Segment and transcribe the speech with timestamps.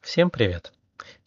[0.00, 0.72] Всем привет!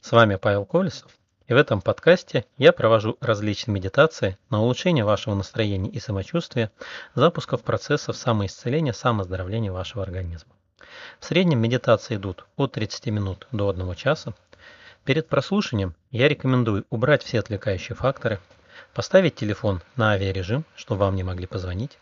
[0.01, 1.11] С вами Павел Колесов,
[1.47, 6.71] и в этом подкасте я провожу различные медитации на улучшение вашего настроения и самочувствия,
[7.13, 10.51] запусков процессов самоисцеления, самоздоровления вашего организма.
[11.19, 14.33] В среднем медитации идут от 30 минут до 1 часа.
[15.05, 18.39] Перед прослушиванием я рекомендую убрать все отвлекающие факторы,
[18.95, 21.99] поставить телефон на авиарежим, чтобы вам не могли позвонить,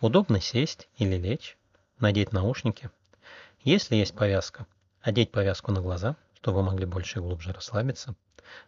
[0.00, 1.56] удобно сесть или лечь,
[2.00, 2.90] надеть наушники.
[3.62, 4.66] Если есть повязка,
[5.02, 8.14] одеть повязку на глаза, чтобы вы могли больше и глубже расслабиться,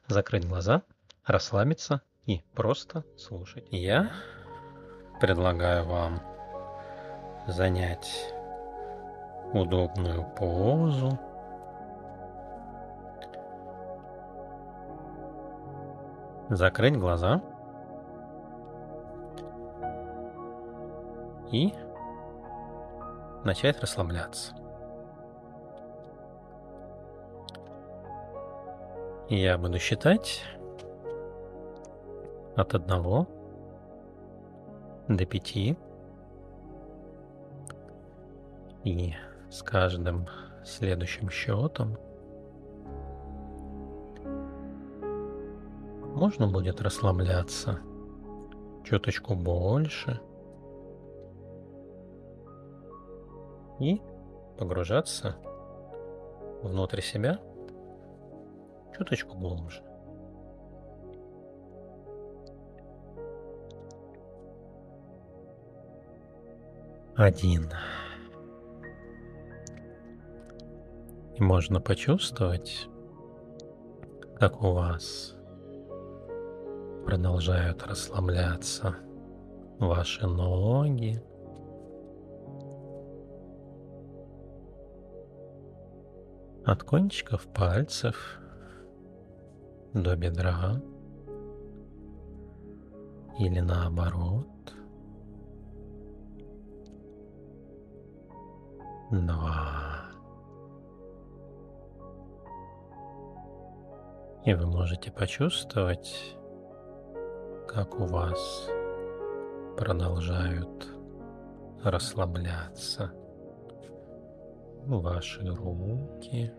[0.06, 0.82] закрыть глаза,
[1.24, 3.66] расслабиться и просто слушать.
[3.70, 4.10] Я
[5.20, 6.20] предлагаю вам
[7.46, 8.32] занять
[9.52, 11.18] удобную позу.
[16.48, 17.42] Закрыть глаза.
[21.52, 21.74] И
[23.44, 24.59] начать расслабляться.
[29.32, 30.42] Я буду считать
[32.56, 33.28] от одного
[35.06, 35.76] до пяти.
[38.82, 39.14] И
[39.48, 40.26] с каждым
[40.64, 41.96] следующим счетом
[46.16, 47.78] можно будет расслабляться
[48.82, 50.20] чуточку больше
[53.78, 54.02] и
[54.58, 55.36] погружаться
[56.64, 57.38] внутрь себя
[59.00, 59.82] чуточку глубже.
[67.16, 67.70] Один.
[71.34, 72.88] И можно почувствовать,
[74.38, 75.34] как у вас
[77.06, 78.96] продолжают расслабляться
[79.78, 81.22] ваши ноги,
[86.66, 88.39] от кончиков пальцев
[89.94, 90.80] до бедра
[93.38, 94.46] или наоборот.
[99.10, 100.10] Два.
[104.44, 106.36] И вы можете почувствовать,
[107.66, 108.68] как у вас
[109.76, 110.88] продолжают
[111.82, 113.12] расслабляться
[114.86, 116.52] ваши руки,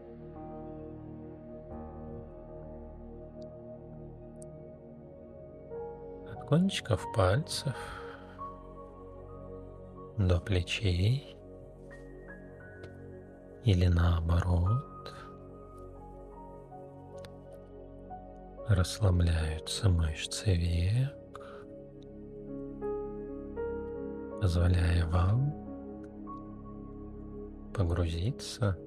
[6.51, 7.73] кончиков пальцев
[10.17, 11.37] до плечей.
[13.63, 15.15] Или наоборот.
[18.67, 21.39] Расслабляются мышцы век,
[24.41, 25.53] позволяя вам
[27.73, 28.77] погрузиться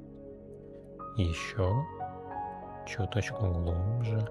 [1.16, 1.82] еще
[2.86, 4.28] чуточку глубже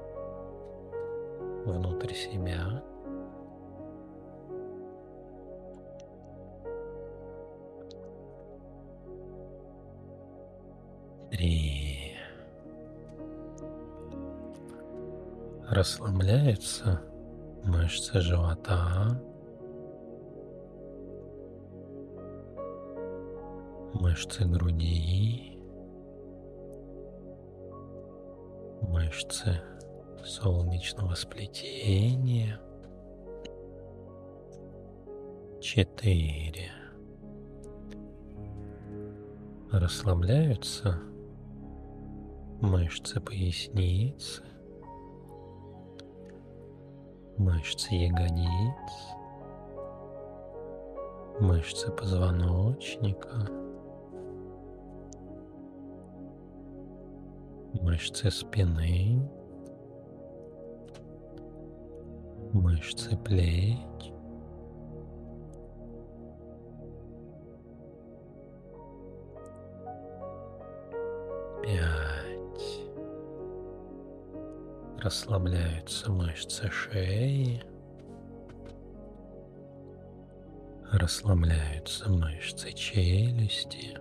[1.66, 2.93] внутрь себя.
[15.76, 17.02] Расслабляются
[17.64, 19.20] мышцы живота.
[23.96, 25.58] Мышцы груди.
[28.82, 29.64] Мышцы
[30.24, 32.62] солнечного сплетения.
[35.60, 36.70] Четыре.
[39.72, 41.00] Расслабляются
[42.62, 44.44] мышцы поясницы,
[47.38, 48.92] мышцы ягодиц,
[51.40, 53.50] мышцы позвоночника,
[57.82, 59.20] мышцы спины,
[62.54, 64.13] мышцы плеч,
[75.04, 77.62] расслабляются мышцы шеи,
[80.94, 83.98] расслабляются мышцы челюсти.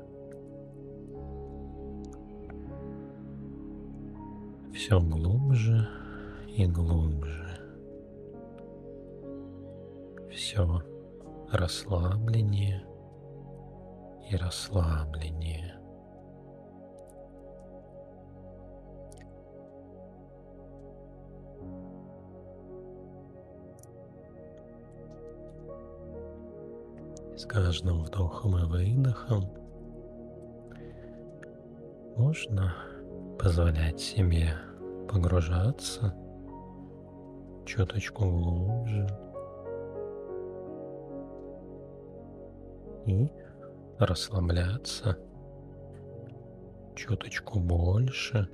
[4.73, 5.89] Все глубже
[6.47, 7.59] и глубже.
[10.31, 10.83] Все
[11.51, 12.85] расслабленнее
[14.31, 15.82] и расслабленнее.
[27.53, 29.45] Каждым вдохом и выдохом
[32.17, 32.75] можно
[33.39, 34.55] позволять себе
[35.07, 36.15] погружаться
[37.67, 39.07] чуточку глубже
[43.05, 43.31] и
[43.99, 45.19] расслабляться
[46.95, 48.49] чуточку больше.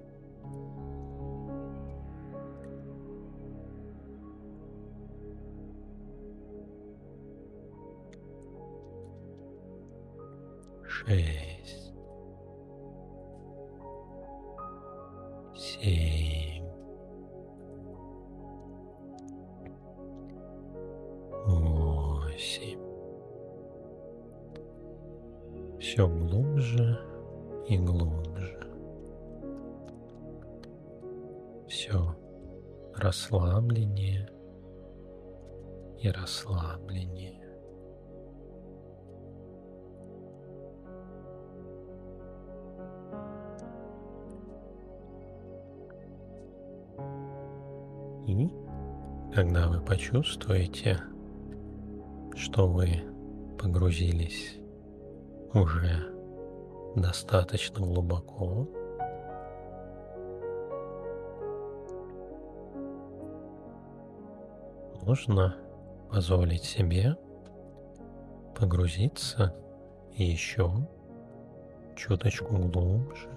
[36.00, 37.42] И расслабленнее.
[48.26, 48.52] И
[49.34, 51.00] когда вы почувствуете,
[52.36, 52.88] что вы
[53.58, 54.58] погрузились
[55.54, 56.14] уже
[56.94, 58.68] достаточно глубоко,
[65.02, 65.56] можно
[66.10, 67.16] позволить себе
[68.56, 69.54] погрузиться
[70.14, 70.70] еще
[71.96, 73.28] чуточку глубже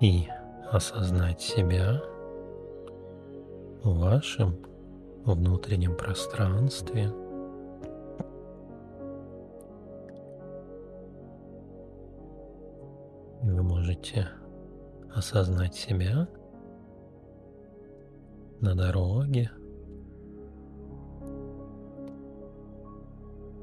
[0.00, 0.28] и
[0.70, 2.00] осознать себя
[3.82, 4.56] в вашем
[5.24, 7.08] внутреннем пространстве.
[13.42, 14.28] Вы можете
[15.14, 16.28] осознать себя
[18.60, 19.50] на дороге.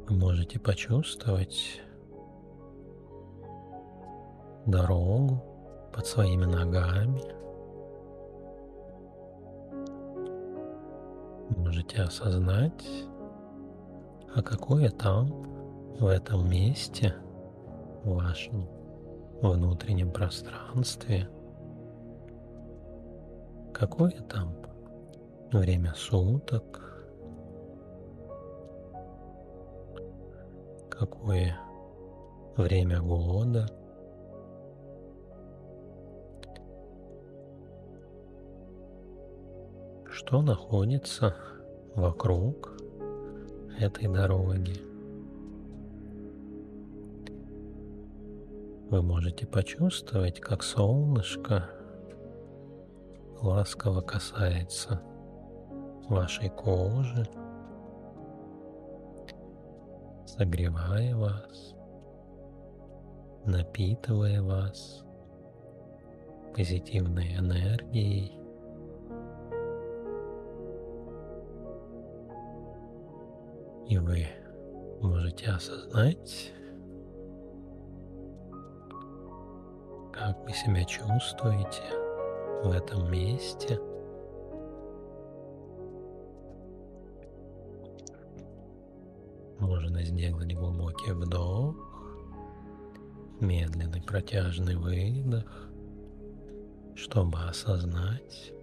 [0.10, 1.82] Можете почувствовать
[4.66, 5.42] дорогу,
[5.98, 7.24] под своими ногами.
[11.58, 12.86] Можете осознать,
[14.36, 15.28] а какое там,
[16.00, 17.16] в этом месте,
[18.04, 18.68] в вашем
[19.42, 21.28] внутреннем пространстве,
[23.74, 24.54] какое там
[25.52, 27.06] время суток,
[30.90, 31.58] какое
[32.58, 33.70] время года–
[40.28, 41.36] что находится
[41.96, 42.76] вокруг
[43.80, 44.76] этой дороги.
[48.90, 51.70] Вы можете почувствовать, как солнышко
[53.42, 55.02] ласково касается
[56.10, 57.26] вашей кожи,
[60.26, 61.76] согревая вас,
[63.46, 65.04] напитывая вас
[66.54, 68.38] позитивной энергией
[73.88, 74.28] И вы
[75.02, 76.52] можете осознать,
[80.12, 81.84] как вы себя чувствуете
[82.66, 83.80] в этом месте.
[89.68, 91.76] Можно сделать глубокий вдох,
[93.42, 95.70] медленный протяжный выдох,
[96.96, 98.54] чтобы осознать,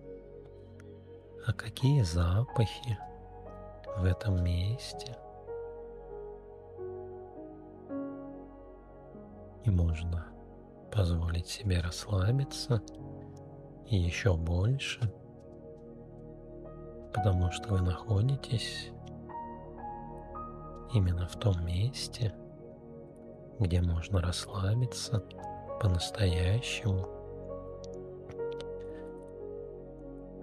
[1.46, 2.98] а какие запахи
[3.98, 5.14] в этом месте.
[9.66, 10.26] И можно
[10.90, 12.80] позволить себе расслабиться
[13.90, 15.00] и еще больше,
[17.12, 18.93] потому что вы находитесь
[20.94, 22.32] именно в том месте,
[23.58, 25.24] где можно расслабиться
[25.80, 27.08] по-настоящему,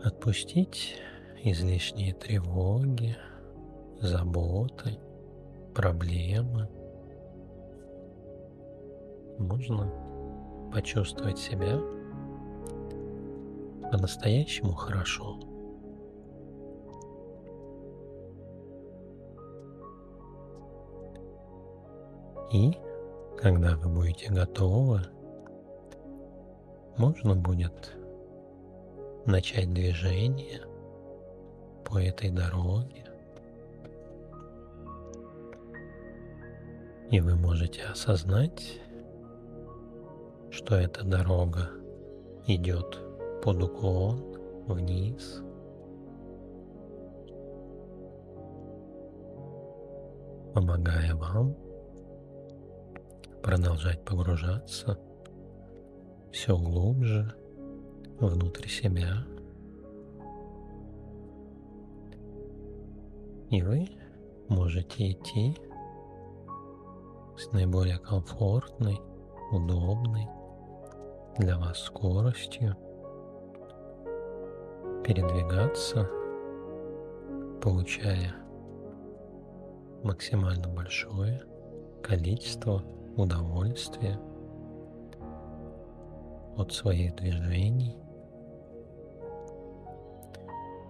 [0.04, 0.98] отпустить
[1.44, 3.16] излишние тревоги,
[4.02, 5.00] заботы,
[5.74, 6.70] проблемы.
[9.40, 9.92] Можно
[10.74, 11.80] почувствовать себя
[13.92, 15.40] по-настоящему хорошо.
[22.52, 22.78] И
[23.38, 25.02] когда вы будете готовы,
[26.98, 27.94] можно будет
[29.26, 30.62] начать движение
[31.86, 33.06] по этой дороге.
[37.10, 38.80] И вы можете осознать,
[40.50, 41.70] что эта дорога
[42.48, 43.00] идет
[43.44, 45.42] под уклон вниз.
[50.54, 51.56] помогая вам
[53.44, 55.00] продолжать погружаться
[56.32, 57.34] все глубже
[58.20, 59.26] внутрь себя.
[63.50, 63.90] И вы
[64.48, 65.58] можете идти
[67.38, 69.00] с наиболее комфортной,
[69.52, 70.28] удобной
[71.38, 72.78] для вас скоростью,
[75.04, 76.08] передвигаться,
[77.62, 78.36] получая
[80.04, 81.42] максимально большое
[82.02, 82.84] количество
[83.18, 84.20] удовольствия
[86.58, 87.98] от своих движений.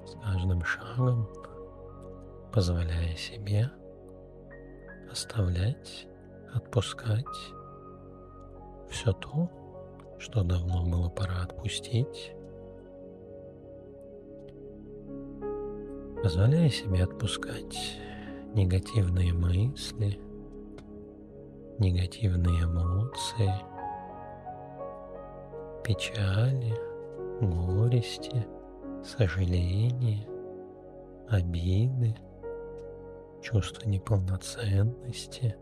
[0.05, 1.27] С каждым шагом
[2.51, 3.69] позволяя себе
[5.09, 6.07] оставлять,
[6.53, 7.25] отпускать
[8.89, 9.49] все то,
[10.19, 12.33] что давно было пора отпустить,
[16.21, 17.97] позволяя себе отпускать
[18.53, 20.19] негативные мысли,
[21.81, 23.51] негативные эмоции,
[25.83, 26.77] печали,
[27.41, 28.45] горести,
[29.03, 30.27] сожаления,
[31.27, 32.15] обиды,
[33.41, 35.55] чувство неполноценности,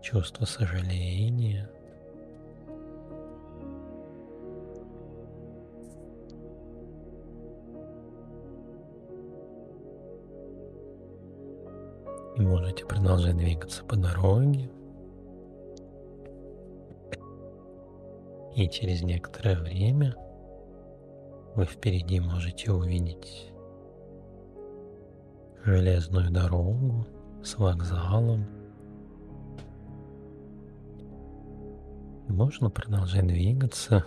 [0.00, 1.70] чувство сожаления.
[12.36, 14.70] И можете продолжать двигаться по дороге.
[18.54, 20.14] И через некоторое время
[21.54, 23.50] вы впереди можете увидеть
[25.64, 27.06] железную дорогу
[27.42, 28.46] с вокзалом.
[32.28, 34.04] Можно продолжать двигаться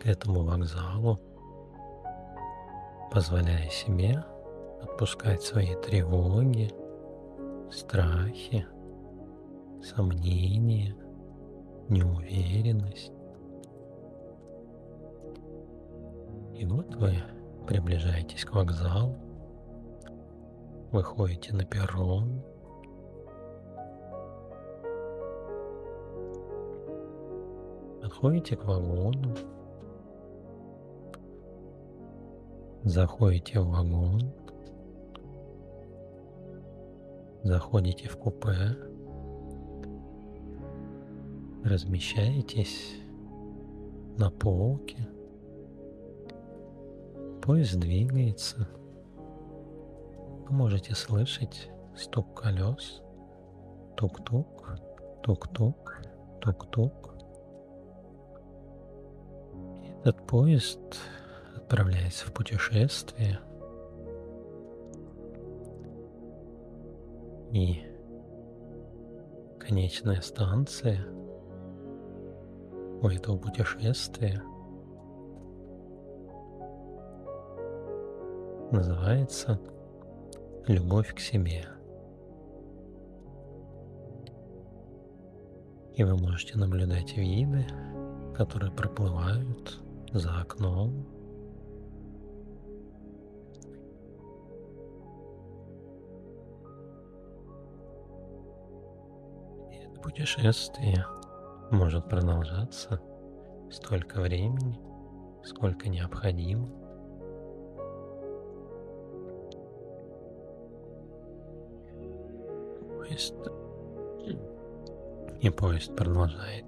[0.00, 1.20] к этому вокзалу,
[3.10, 4.24] позволяя себе
[4.82, 6.70] отпускать свои тревоги,
[7.70, 8.66] страхи,
[9.82, 10.96] сомнения,
[11.88, 13.12] неуверенность.
[16.54, 17.14] И вот вы
[17.66, 19.16] приближаетесь к вокзалу,
[20.92, 22.42] выходите на перрон,
[28.00, 29.34] подходите к вагону,
[32.84, 34.32] заходите в вагон,
[37.42, 38.93] заходите в купе,
[41.64, 42.94] размещаетесь
[44.16, 45.08] на полке,
[47.42, 48.68] поезд двигается–
[50.46, 53.00] вы можете слышать стук колес,
[53.96, 54.78] тук-тук,
[55.22, 56.02] тук-тук,
[56.42, 57.14] тук-тук.
[60.00, 60.80] Этот поезд
[61.56, 63.40] отправляется в путешествие.
[67.52, 67.82] И
[69.58, 71.06] конечная станция
[73.04, 74.42] у этого путешествия
[78.72, 79.60] называется
[80.66, 81.66] любовь к себе.
[85.96, 87.66] И вы можете наблюдать виды,
[88.34, 89.82] которые проплывают
[90.14, 91.06] за окном.
[99.70, 101.04] И это путешествие
[101.74, 103.00] может продолжаться
[103.70, 104.78] столько времени,
[105.44, 106.68] сколько необходимо.
[113.04, 113.34] поезд.
[115.40, 116.64] И поезд продолжает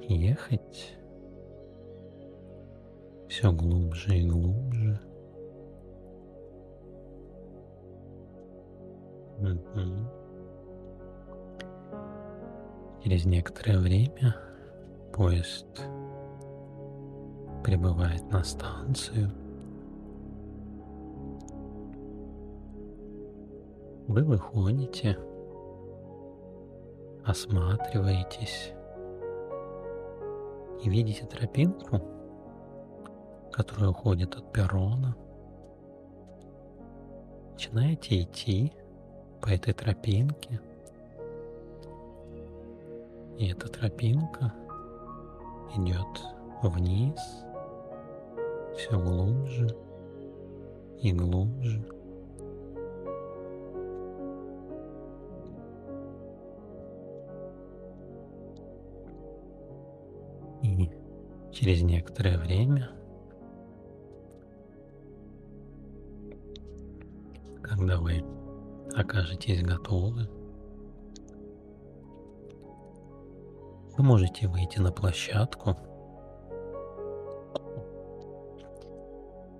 [0.00, 0.96] ехать
[3.28, 5.00] все глубже и глубже.
[9.38, 10.17] Угу.
[13.02, 14.36] Через некоторое время
[15.12, 15.66] поезд
[17.62, 19.30] прибывает на станцию.
[24.08, 25.18] Вы выходите
[27.24, 28.72] осматриваетесь
[30.82, 32.00] и видите тропинку,
[33.52, 35.14] которая уходит от перрона.
[37.52, 38.72] Начинаете идти
[39.42, 40.60] по этой тропинке.
[43.38, 44.52] И эта тропинка
[45.76, 46.24] идет
[46.60, 47.20] вниз,
[48.76, 49.68] все глубже
[51.00, 51.80] и глубже.
[60.64, 60.90] И
[61.52, 62.90] через некоторое время,
[67.62, 68.24] когда вы
[68.96, 70.28] окажетесь готовы,
[73.98, 75.76] вы можете выйти на площадку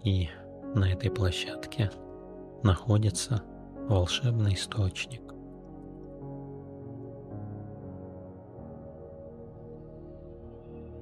[0.05, 0.29] и
[0.77, 1.91] на этой площадке
[2.63, 3.43] находится
[3.89, 5.23] волшебный источник.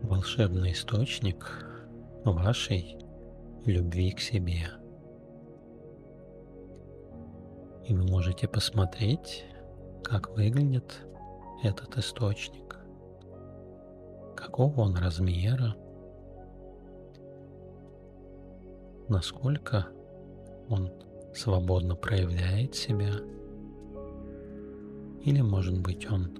[0.02, 1.66] Волшебный источник
[2.24, 2.98] вашей
[3.66, 4.70] любви к себе.
[7.84, 9.44] И вы можете посмотреть,
[10.02, 11.04] как выглядит
[11.62, 12.65] этот источник,
[14.46, 15.74] какого он размера,
[19.08, 19.86] насколько
[20.70, 20.92] он
[21.34, 23.10] свободно проявляет себя,
[25.24, 26.30] или, может быть, он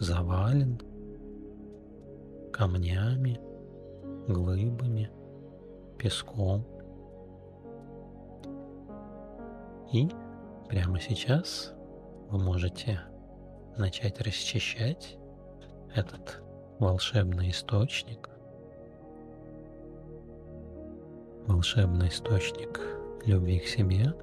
[0.00, 0.80] завален
[2.52, 3.40] камнями,
[4.26, 5.08] глыбами,
[5.98, 6.66] песком.
[9.92, 10.08] И
[10.68, 11.72] прямо сейчас
[12.28, 13.00] вы можете
[13.76, 15.16] начать расчищать
[15.94, 16.42] этот
[16.80, 18.30] волшебный источник,
[21.46, 22.80] волшебный источник
[23.26, 24.14] любви к себе,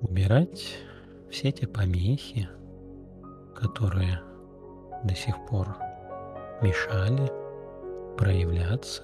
[0.00, 0.78] убирать
[1.28, 2.48] все те помехи,
[3.56, 4.20] которые
[5.02, 5.76] до сих пор
[6.62, 7.28] мешали
[8.16, 9.02] проявляться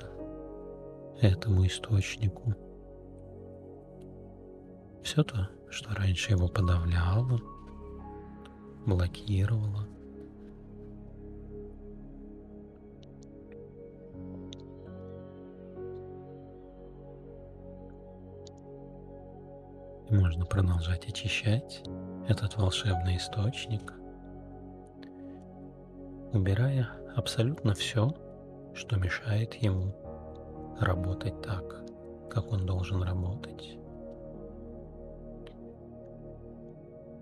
[1.21, 2.55] этому источнику.
[5.03, 7.41] Все то, что раньше его подавляло,
[8.87, 9.87] блокировало,
[20.11, 21.83] можно продолжать очищать
[22.29, 23.95] этот волшебный источник,
[26.33, 28.13] убирая абсолютно все,
[28.75, 29.95] что мешает ему
[30.81, 31.85] работать так,
[32.31, 33.79] как он должен работать.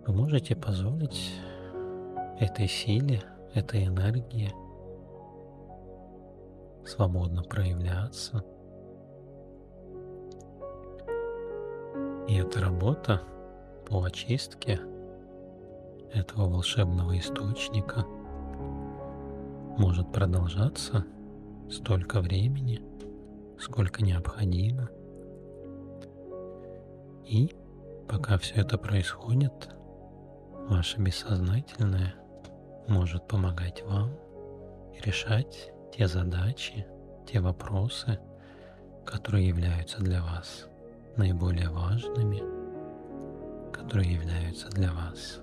[0.05, 1.33] Вы можете позволить
[2.43, 3.23] этой силе,
[3.55, 4.53] этой энергии
[6.85, 8.45] свободно проявляться–
[12.33, 13.21] И эта работа
[13.87, 14.81] по очистке
[16.15, 18.07] этого волшебного источника
[19.77, 21.05] может продолжаться
[21.71, 22.81] столько времени,
[23.59, 24.89] сколько необходимо.
[27.27, 27.55] И
[28.09, 29.69] пока все это происходит,
[30.71, 32.15] ваше бессознательное
[32.93, 34.11] может помогать вам
[35.03, 36.87] решать те задачи,
[37.27, 38.21] те вопросы,
[39.07, 40.67] которые являются для вас
[41.17, 42.43] наиболее важными,
[43.73, 45.41] которые являются для вас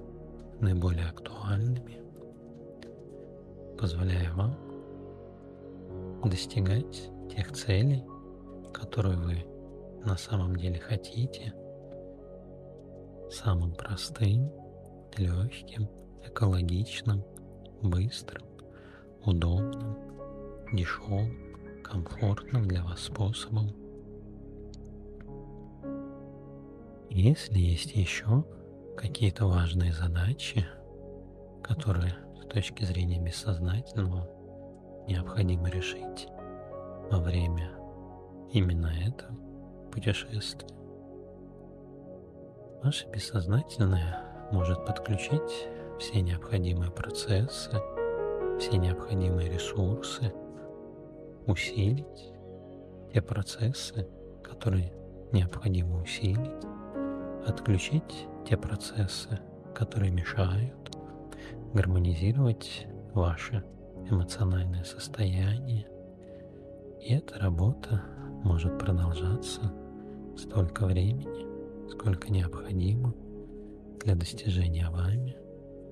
[0.60, 2.00] наиболее актуальными,
[3.80, 4.56] позволяя вам
[6.24, 8.06] достигать тех целей,
[8.72, 9.44] которые вы
[10.06, 11.56] на самом деле хотите,
[13.32, 14.52] самым простым,
[15.18, 15.90] легким,
[16.24, 17.24] экологичным,
[17.82, 18.44] быстрым,
[19.24, 19.98] удобным,
[20.74, 23.72] дешевым, комфортным для вас способом–
[27.10, 28.46] Если есть еще
[28.96, 30.66] какие-то важные задачи,
[31.64, 34.30] которые с точки зрения бессознательного
[35.08, 36.28] необходимо решить
[37.10, 37.72] во время
[38.54, 39.36] именно этого
[39.92, 40.70] путешествия,
[42.84, 45.68] ваше бессознательное может подключить
[46.00, 47.72] все необходимые процессы,
[48.58, 50.34] все необходимые ресурсы,
[51.46, 52.32] усилить
[53.14, 54.08] те процессы,
[54.42, 54.94] которые
[55.34, 56.66] необходимо усилить,
[57.46, 59.40] отключить те процессы,
[59.76, 60.96] которые мешают,
[61.74, 63.64] гармонизировать ваше
[64.10, 65.86] эмоциональное состояние.
[67.02, 68.02] И эта работа
[68.44, 69.74] может продолжаться
[70.38, 73.14] столько времени, сколько необходимо
[74.02, 75.36] для достижения вами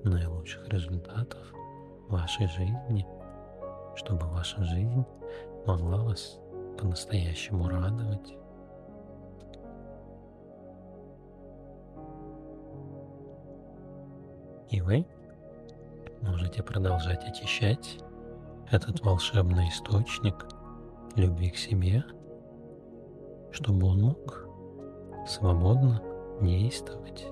[0.04, 1.52] наилучших результатов
[2.08, 3.06] вашей жизни,
[3.96, 5.04] чтобы ваша жизнь
[5.66, 6.38] могла вас
[6.78, 8.34] по-настоящему радовать.
[14.70, 15.06] И вы
[16.22, 17.98] можете продолжать очищать
[18.70, 20.46] этот волшебный источник
[21.16, 22.04] любви к себе,
[23.50, 24.46] чтобы он мог
[25.26, 26.02] свободно
[26.40, 27.26] действовать,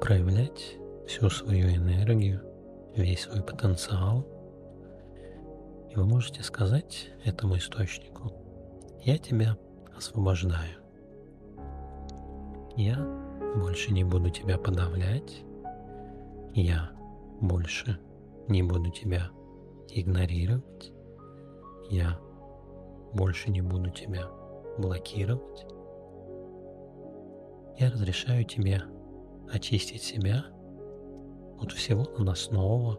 [0.00, 2.42] проявлять всю свою энергию,
[2.96, 4.26] весь свой потенциал.
[5.90, 8.32] И вы можете сказать этому источнику,
[9.02, 9.56] я тебя
[9.96, 10.78] освобождаю.
[12.76, 12.96] Я
[13.56, 15.42] больше не буду тебя подавлять,
[16.54, 16.90] я
[17.40, 17.98] больше
[18.48, 19.30] не буду тебя
[19.90, 20.92] игнорировать.
[21.90, 22.18] Я
[23.12, 24.28] больше не буду тебя
[24.78, 25.66] блокировать.
[27.78, 28.82] Я разрешаю тебе
[29.52, 30.46] очистить себя
[31.62, 32.98] от всего наносного,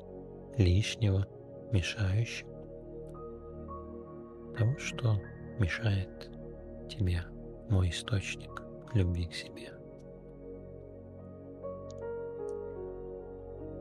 [0.57, 1.27] лишнего,
[1.71, 2.51] мешающего.
[4.57, 5.19] Того, что
[5.59, 6.29] мешает
[6.89, 7.23] тебе,
[7.69, 9.73] мой источник любви к себе.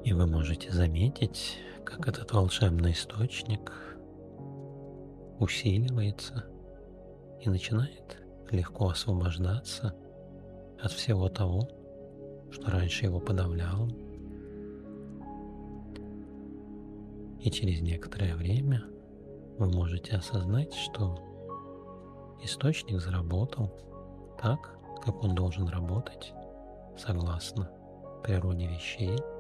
[0.05, 3.73] И вы можете заметить, как этот волшебный источник
[5.39, 6.45] усиливается
[7.41, 8.19] и начинает
[8.51, 9.95] легко освобождаться
[10.81, 11.69] от всего того,
[12.51, 13.89] что раньше его подавляло.
[17.43, 18.85] И через некоторое время
[19.59, 21.19] вы можете осознать, что
[22.43, 23.73] источник заработал
[24.41, 26.33] так, как он должен работать,
[26.97, 27.71] согласно
[28.23, 29.19] природе вещей–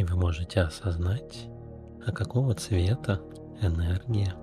[0.00, 1.46] И вы можете осознать,
[2.06, 3.20] а какого цвета
[3.60, 4.34] энергия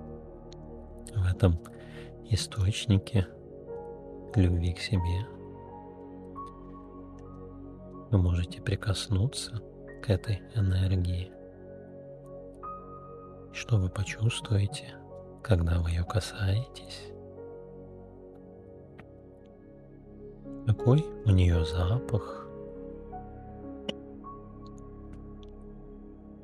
[1.16, 1.58] в этом
[2.30, 3.26] источнике
[4.36, 5.37] любви к себе.
[8.10, 9.60] Вы можете прикоснуться
[10.02, 11.30] к этой энергии.
[13.52, 14.94] Что вы почувствуете,
[15.42, 17.12] когда вы ее касаетесь?
[20.66, 22.46] Какой у нее запах?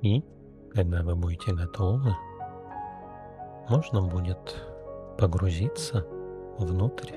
[0.02, 0.22] И,
[0.74, 2.14] когда вы будете готовы,
[3.70, 4.62] можно будет
[5.16, 6.06] погрузиться
[6.58, 7.14] внутрь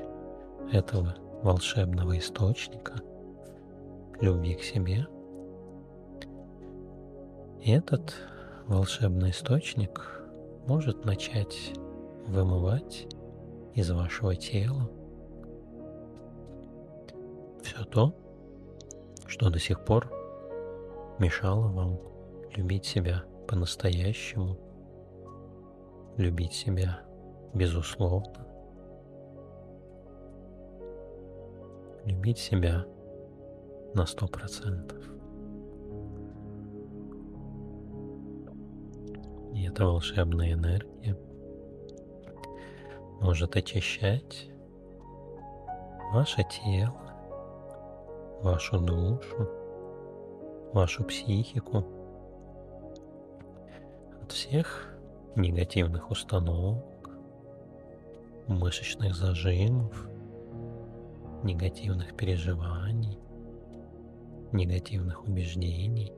[0.72, 2.94] этого волшебного источника
[4.22, 5.08] любви к себе.
[7.62, 8.16] И этот
[8.66, 10.24] волшебный источник
[10.68, 11.74] может начать
[12.28, 13.08] вымывать
[13.74, 14.90] из вашего тела
[17.62, 18.16] все то,
[19.26, 20.12] что до сих пор
[21.20, 22.00] мешало вам
[22.56, 24.58] любить себя по-настоящему,
[26.18, 27.02] любить себя
[27.54, 28.48] безусловно,
[32.06, 32.86] любить себя
[33.98, 35.04] на сто процентов.
[39.54, 41.18] И эта волшебная энергия
[43.20, 44.50] может очищать
[46.14, 47.12] ваше тело,
[48.42, 49.50] вашу душу,
[50.74, 51.84] вашу психику–
[54.28, 54.94] от всех
[55.38, 57.10] негативных установок,
[58.48, 60.06] мышечных зажимов,
[61.44, 63.17] негативных переживаний,
[64.58, 66.12] негативных убеждений,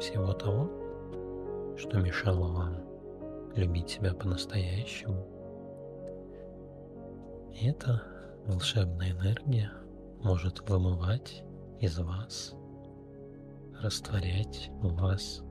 [0.00, 0.70] всего того,
[1.76, 2.76] что мешало вам
[3.54, 5.26] любить себя по-настоящему.
[7.52, 8.02] И эта
[8.46, 9.70] волшебная энергия
[10.22, 11.42] может вымывать
[11.80, 12.54] из вас,
[13.82, 15.42] растворять в вас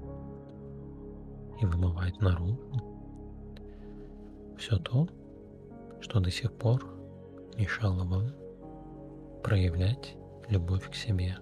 [1.61, 2.57] и вымывать наружу
[4.59, 5.07] все то,
[6.01, 6.85] что до сих пор
[7.57, 8.33] мешало вам
[9.41, 10.17] проявлять
[10.49, 11.37] любовь к себе.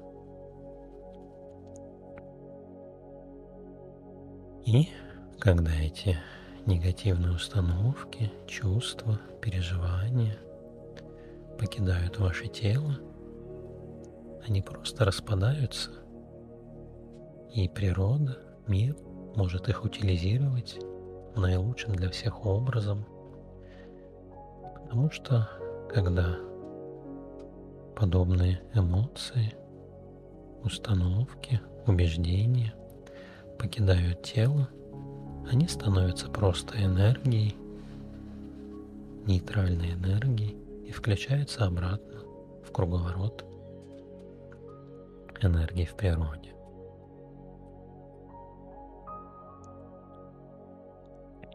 [4.66, 4.90] И
[5.40, 6.18] когда эти
[6.66, 10.38] негативные установки, чувства, переживания
[11.58, 12.98] покидают ваше тело,
[14.46, 15.92] они просто распадаются,
[17.54, 18.98] и природа, мир
[19.36, 20.80] может их утилизировать
[21.36, 23.06] наилучшим для всех образом.
[24.84, 25.50] Потому что
[25.90, 26.38] когда
[27.98, 29.56] подобные эмоции,
[30.64, 32.76] установки, убеждения
[33.58, 34.70] покидают тело,
[35.52, 37.56] они становятся просто энергией,
[39.26, 40.56] нейтральной энергией
[40.86, 42.20] и включаются обратно
[42.64, 43.44] в круговорот
[45.42, 46.54] энергии в природе.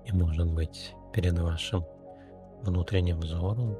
[0.05, 1.85] И, может быть, перед вашим
[2.62, 3.76] внутренним взором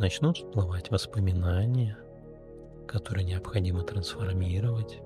[0.00, 1.96] начнут всплывать воспоминания,
[2.88, 5.00] которые необходимо трансформировать.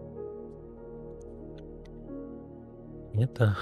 [3.13, 3.59] Это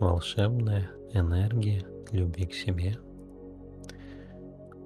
[0.00, 2.96] волшебная энергия любви к себе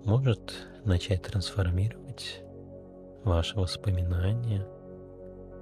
[0.05, 2.43] может начать трансформировать
[3.23, 4.67] ваши воспоминания,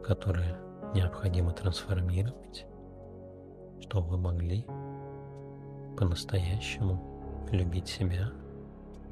[0.02, 0.56] которые
[0.94, 2.66] необходимо трансформировать
[3.88, 4.66] чтобы вы могли
[5.96, 8.30] по-настоящему любить себя,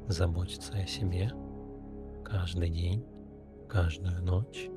[0.07, 1.31] заботиться о себе
[2.23, 3.05] каждый день,
[3.67, 4.69] каждую ночь,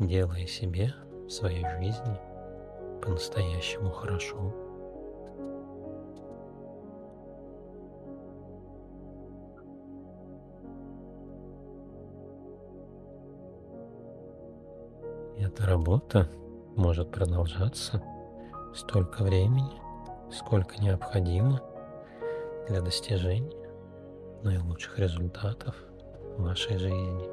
[0.00, 0.92] делая себе
[1.26, 2.18] в своей жизни
[3.00, 4.54] по-настоящему хорошо.
[15.38, 16.28] Эта работа
[16.76, 18.02] может продолжаться
[18.74, 19.80] столько времени,
[20.30, 21.60] сколько необходимо
[22.68, 23.61] для достижения
[24.42, 25.74] наилучших результатов
[26.36, 27.28] в вашей жизни.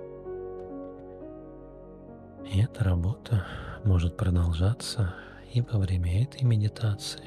[2.52, 3.46] И эта работа
[3.84, 5.14] может продолжаться
[5.54, 7.24] и во время этой медитации,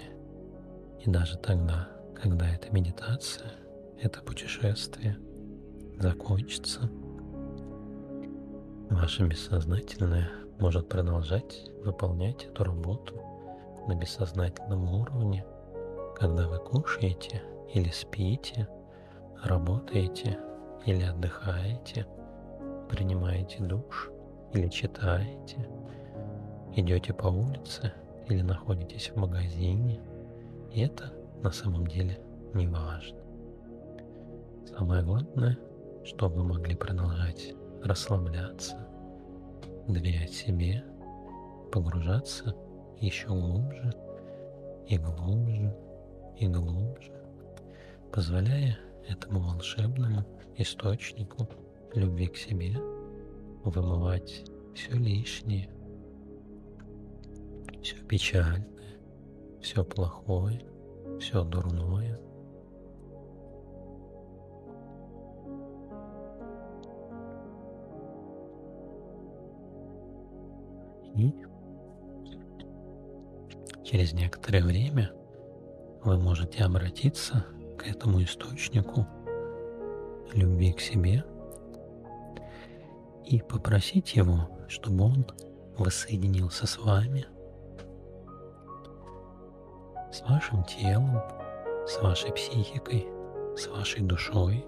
[1.04, 1.88] и даже тогда,
[2.20, 3.52] когда эта медитация,
[4.00, 5.18] это путешествие
[5.98, 6.80] закончится.
[8.90, 13.20] Ваше бессознательное может продолжать выполнять эту работу
[13.88, 15.44] на бессознательном уровне,
[16.16, 17.42] когда вы кушаете
[17.74, 18.68] или спите,
[19.42, 20.38] работаете
[20.86, 22.06] или отдыхаете,
[22.88, 24.10] принимаете душ
[24.52, 25.68] или читаете,
[26.74, 27.92] идете по улице
[28.28, 30.00] или находитесь в магазине,
[30.70, 32.18] и это на самом деле
[32.54, 33.18] не важно.
[34.66, 35.58] Самое главное,
[36.04, 38.86] чтобы вы могли продолжать расслабляться,
[39.88, 40.84] доверять себе,
[41.72, 42.54] погружаться
[43.00, 43.92] еще глубже
[44.86, 45.76] и глубже
[46.36, 47.12] и глубже,
[48.12, 50.24] позволяя этому волшебному
[50.56, 51.48] источнику
[51.94, 52.76] любви к себе
[53.64, 55.68] вымывать все лишнее,
[57.82, 58.66] все печальное,
[59.60, 60.60] все плохое,
[61.20, 62.18] все дурное.
[71.14, 71.34] И
[73.84, 75.12] через некоторое время
[76.02, 77.44] вы можете обратиться
[77.78, 79.06] к этому источнику
[80.32, 81.24] любви к себе
[83.26, 85.26] и попросить его, чтобы он
[85.76, 87.26] воссоединился с вами,
[90.12, 91.20] с вашим телом,
[91.86, 93.06] с вашей психикой,
[93.56, 94.64] с вашей душой,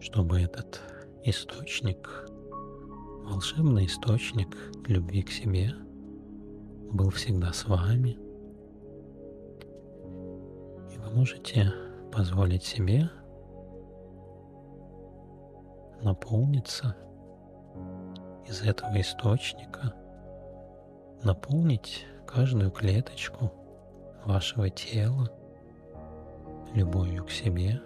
[0.00, 0.80] чтобы этот
[1.24, 2.28] источник,
[3.24, 4.54] волшебный источник
[4.86, 5.72] любви к себе
[6.92, 8.18] был всегда с вами.
[11.14, 11.72] Можете
[12.12, 13.08] позволить себе
[16.02, 16.96] наполниться
[18.48, 19.94] из этого источника,
[21.22, 23.52] наполнить каждую клеточку
[24.24, 25.30] вашего тела
[26.74, 27.80] любовью к себе.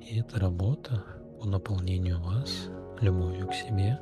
[0.00, 1.02] И эта работа
[1.40, 2.68] по наполнению вас
[3.00, 3.98] любовью к себе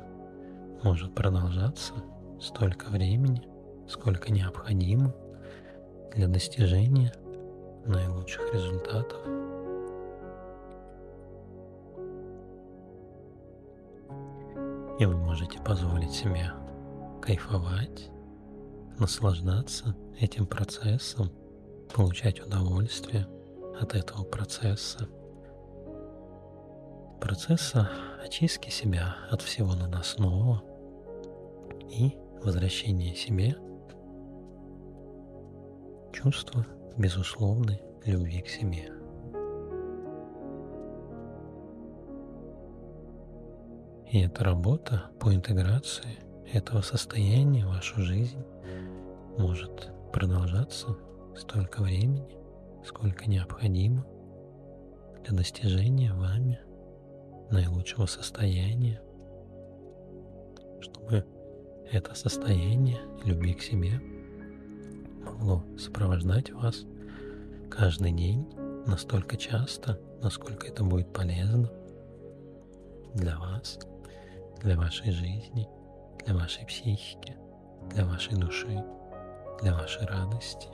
[0.83, 1.95] может продолжаться
[2.39, 3.41] столько времени,
[3.87, 5.11] сколько необходимо
[6.15, 7.11] для достижения
[7.85, 9.19] наилучших результатов.
[14.99, 16.51] И вы можете позволить себе
[17.21, 18.09] кайфовать,
[18.99, 21.31] наслаждаться этим процессом,
[21.93, 23.27] получать удовольствие
[23.79, 25.07] от этого процесса.
[27.19, 27.89] Процесса
[28.23, 30.61] очистки себя от всего наносного
[31.89, 33.57] и возвращения себе
[36.23, 36.65] чувства
[36.97, 38.89] безусловной любви к себе.
[44.09, 46.19] И эта работа по интеграции
[46.53, 48.41] этого состояния в вашу жизнь
[49.37, 50.95] может продолжаться
[51.35, 52.37] столько времени,
[52.85, 54.05] сколько необходимо
[55.25, 56.59] для достижения вами
[57.51, 59.01] наилучшего состояния,
[60.79, 61.25] чтобы
[61.91, 63.99] это состояние любви к себе
[65.33, 66.85] могло сопровождать вас
[67.69, 68.47] каждый день
[68.85, 71.69] настолько часто, насколько это будет полезно
[73.13, 73.79] для вас–
[74.63, 75.67] для вашей жизни,
[76.25, 77.35] для вашей психики,
[77.91, 78.83] для вашей души,
[79.61, 80.69] для вашей радости.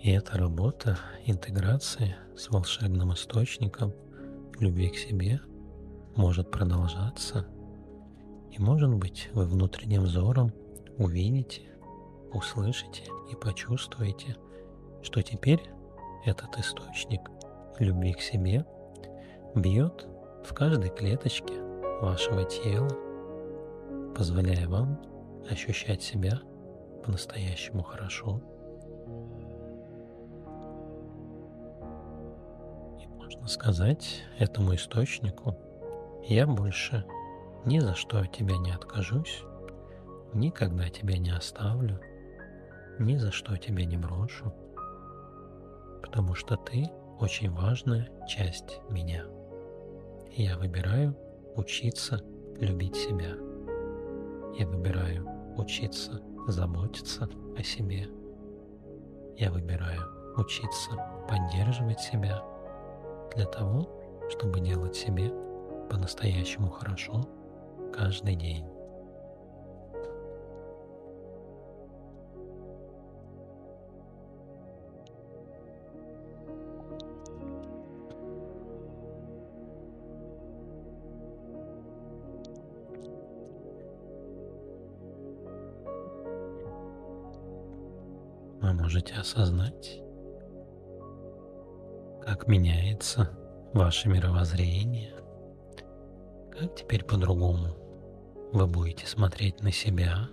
[0.00, 3.92] И эта работа интеграции с волшебным источником
[4.60, 5.40] любви к себе
[6.16, 7.46] может продолжаться.
[8.50, 10.52] И может быть вы внутренним взором
[10.98, 11.62] увидите,
[12.32, 14.36] услышите и почувствуете,
[15.02, 15.60] что теперь
[16.24, 17.20] этот источник
[17.78, 18.64] любви к себе
[19.54, 20.06] бьет
[20.44, 21.54] в каждой клеточке
[22.00, 22.90] вашего тела,
[24.14, 25.00] позволяя вам
[25.50, 26.40] ощущать себя
[27.04, 28.40] по-настоящему хорошо.
[33.46, 35.56] Сказать этому источнику,
[36.26, 37.04] я больше
[37.64, 39.42] ни за что от тебя не откажусь,
[40.32, 42.00] никогда тебя не оставлю–
[42.98, 44.52] ни за что тебя не брошу,
[46.02, 49.24] потому что ты очень важная часть меня.
[50.30, 51.16] Я выбираю
[51.56, 52.20] учиться
[52.58, 53.34] любить себя.
[54.56, 58.08] Я выбираю учиться заботиться о себе.
[59.36, 60.90] Я выбираю учиться
[61.28, 62.42] поддерживать себя.
[63.36, 63.88] Для того,
[64.30, 65.30] чтобы делать себе
[65.90, 67.22] по-настоящему хорошо
[67.92, 68.64] каждый день.
[88.60, 90.03] Вы можете осознать,
[92.34, 93.30] как меняется
[93.74, 95.14] ваше мировоззрение,
[96.50, 97.76] как теперь по-другому
[98.52, 100.28] вы будете смотреть на себя,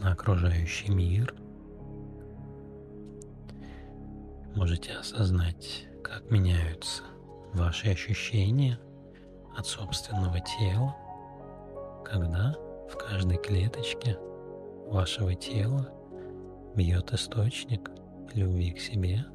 [0.00, 1.34] на окружающий мир.
[4.56, 7.02] Можете осознать, как меняются
[7.52, 8.80] ваши ощущения
[9.58, 10.96] от собственного тела,
[12.06, 12.54] когда
[12.90, 14.16] в каждой клеточке
[14.86, 15.86] вашего тела
[16.74, 17.90] бьет источник
[18.32, 19.26] любви к себе–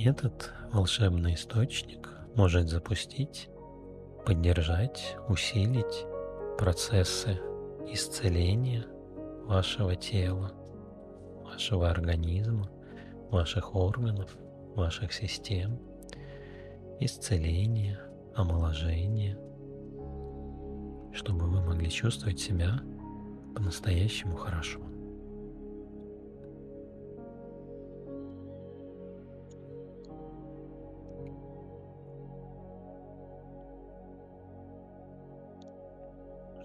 [0.00, 3.50] Этот волшебный источник может запустить,
[4.24, 6.06] поддержать, усилить
[6.56, 7.40] процессы
[7.88, 8.86] исцеления
[9.44, 10.52] вашего тела,
[11.42, 12.70] вашего организма,
[13.32, 14.36] ваших органов,
[14.76, 15.80] ваших систем,
[17.00, 17.98] исцеления,
[18.36, 19.36] омоложения,
[21.12, 22.80] чтобы вы могли чувствовать себя
[23.56, 24.78] по-настоящему хорошо.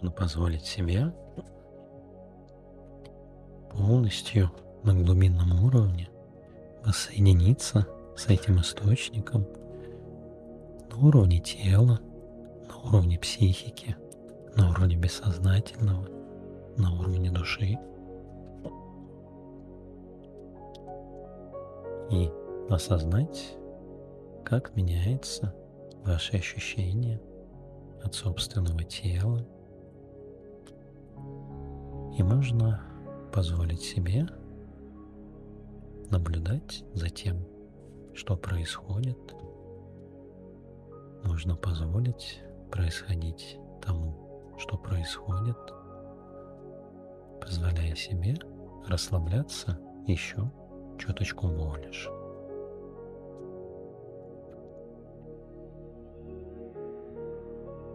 [0.04, 1.14] Можно позволить себе
[3.72, 4.52] полностью
[4.84, 6.10] на глубинном уровне
[6.86, 7.88] воссоединиться
[8.18, 9.48] с этим источником
[10.92, 12.02] на уровне тела,
[12.68, 13.96] на уровне психики,
[14.58, 16.06] на уровне бессознательного,
[16.78, 17.80] на уровне души.
[22.12, 22.30] И
[22.70, 23.56] осознать,
[24.44, 25.56] как меняется
[26.04, 27.22] ваше ощущение
[28.04, 29.48] от собственного тела,
[32.18, 32.82] и можно
[33.32, 34.28] позволить себе
[36.12, 37.38] наблюдать за тем,
[38.14, 39.18] что происходит.
[41.24, 45.58] Можно позволить происходить тому, что происходит,
[47.42, 48.36] позволяя себе
[48.88, 50.52] расслабляться еще
[50.98, 52.10] чуточку больше.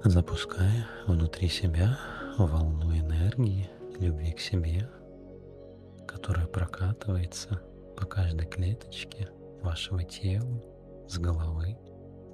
[0.04, 1.98] Запуская внутри себя
[2.46, 4.88] волну энергии– любви к себе,
[6.06, 7.60] которая прокатывается
[7.96, 9.28] по каждой клеточке
[9.62, 10.62] вашего тела
[11.08, 11.76] с головы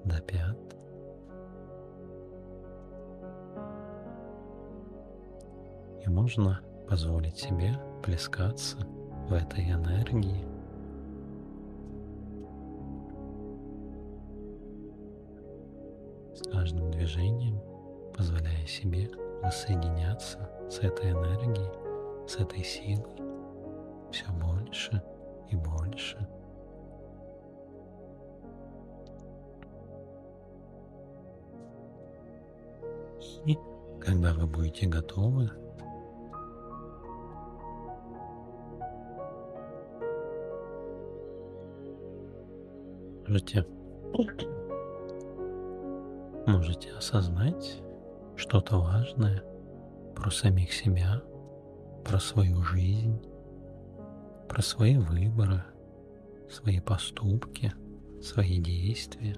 [0.04, 0.58] до пят.
[6.04, 8.76] И можно позволить себе плескаться
[9.28, 10.44] в этой энергии.
[16.34, 17.58] С каждым движением
[18.14, 19.08] позволяя себе
[19.44, 20.38] воссоединяться
[20.70, 21.70] с этой энергией,
[22.26, 23.04] с этой силой
[24.11, 25.02] все больше
[25.50, 26.16] и больше.
[33.44, 33.59] И
[34.00, 35.50] когда вы будете готовы,
[43.26, 43.66] можете,
[46.46, 47.83] можете осознать
[48.36, 49.42] что-то важное–
[50.14, 51.22] про самих себя,
[52.04, 53.20] про свою жизнь,
[54.48, 55.62] про свои выборы,
[56.48, 57.72] свои поступки,
[58.22, 59.36] свои действия.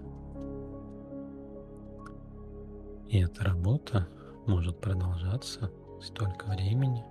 [3.08, 4.08] И эта работа
[4.46, 7.04] может продолжаться столько времени,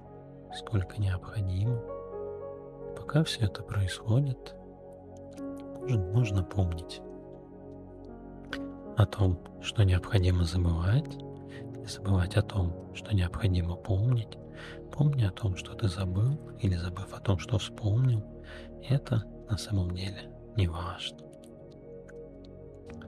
[0.54, 1.82] сколько необходимо.
[2.96, 4.56] Пока все это происходит,
[6.14, 7.02] можно помнить
[8.96, 11.18] о том, что необходимо забывать,
[11.86, 14.38] не забывать о том, что необходимо помнить.
[14.92, 18.24] Помни о том, что ты забыл, или забыв о том, что вспомнил,
[18.90, 21.20] это на самом деле не важно.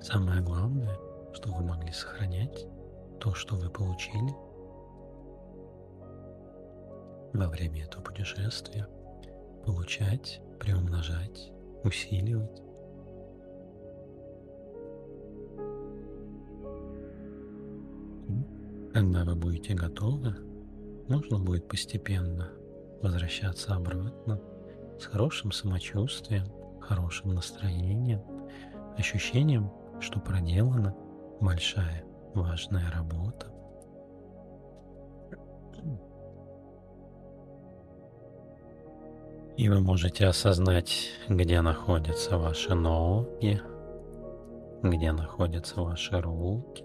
[0.01, 0.95] Самое главное,
[1.33, 2.67] что вы могли сохранять
[3.19, 4.35] то, что вы получили
[7.33, 8.87] во время этого путешествия,
[9.65, 11.51] получать, приумножать,
[11.83, 12.61] усиливать
[18.97, 20.33] Когда вы будете готовы,
[21.07, 22.49] можно будет постепенно
[23.03, 24.41] возвращаться обратно
[24.99, 26.47] с хорошим самочувствием,
[26.81, 28.23] хорошим настроением,
[28.97, 30.95] ощущением, что проделана
[31.39, 33.45] большая важная работа.
[39.57, 43.61] И вы можете осознать, где находятся ваши ноги,
[44.81, 46.83] где находятся ваши руки.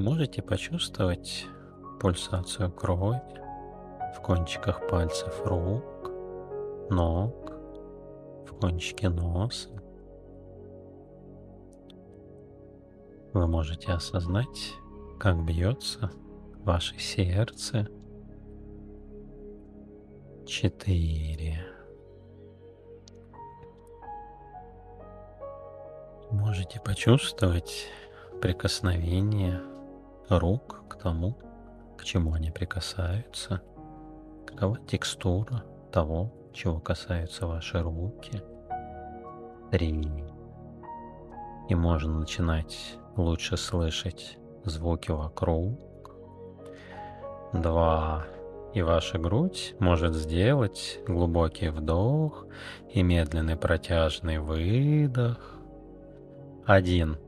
[0.00, 1.46] Можете почувствовать
[2.00, 3.20] пульсацию крови
[4.16, 6.10] в кончиках пальцев рук,
[6.88, 7.52] ног,
[8.46, 9.68] в кончике носа.
[13.34, 14.72] Вы можете осознать,
[15.18, 16.10] как бьется
[16.64, 17.86] ваше сердце.
[20.46, 21.62] Четыре.
[26.30, 27.86] Можете почувствовать
[28.40, 29.60] прикосновение
[30.30, 31.36] рук к тому,
[31.98, 33.62] к чему они прикасаются,
[34.46, 38.42] какова текстура того, чего касаются ваши руки.
[39.70, 40.24] Три.
[41.68, 45.78] И можно начинать лучше слышать звуки вокруг.
[47.52, 48.24] Два.
[48.72, 52.46] И ваша грудь может сделать глубокий вдох
[52.88, 55.56] и медленный протяжный выдох.
[56.64, 57.18] Один.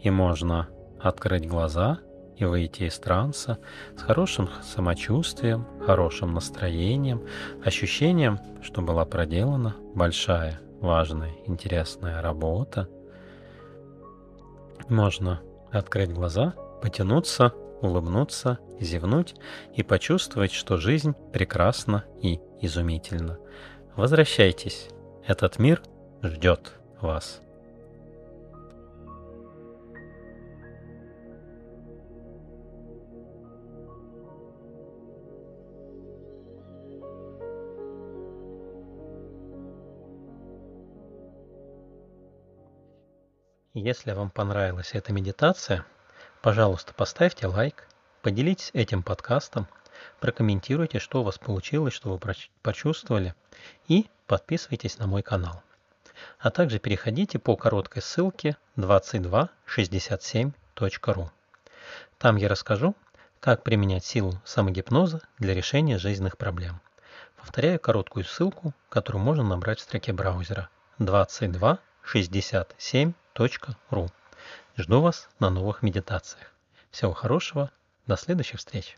[0.00, 0.68] И можно
[1.00, 1.98] открыть глаза
[2.36, 3.58] и выйти из транса
[3.96, 7.22] с хорошим самочувствием, хорошим настроением,
[7.64, 12.88] ощущением, что была проделана большая, важная, интересная работа.
[14.88, 19.34] Можно открыть глаза, потянуться, улыбнуться, зевнуть
[19.74, 23.38] и почувствовать, что жизнь прекрасна и изумительна.
[23.96, 24.88] Возвращайтесь,
[25.26, 25.82] этот мир
[26.22, 27.40] ждет вас.
[43.76, 45.84] Если вам понравилась эта медитация,
[46.42, 47.88] пожалуйста, поставьте лайк,
[48.22, 49.66] поделитесь этим подкастом,
[50.20, 52.20] прокомментируйте, что у вас получилось, что вы
[52.62, 53.34] почувствовали,
[53.88, 55.60] и подписывайтесь на мой канал.
[56.38, 61.30] А также переходите по короткой ссылке 2267.ru.
[62.18, 62.94] Там я расскажу,
[63.40, 66.80] как применять силу самогипноза для решения жизненных проблем.
[67.36, 70.68] Повторяю короткую ссылку, которую можно набрать в строке браузера
[71.00, 73.14] 2267 ру.
[74.76, 76.52] Жду вас на новых медитациях.
[76.92, 77.72] Всего хорошего,
[78.06, 78.96] до следующих встреч.